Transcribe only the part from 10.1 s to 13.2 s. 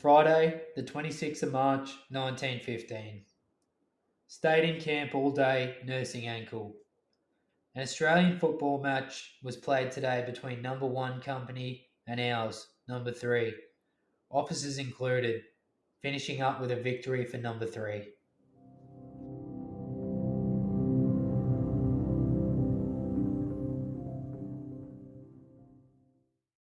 between number one company and ours, number